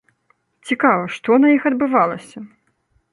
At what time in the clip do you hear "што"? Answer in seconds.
1.15-1.37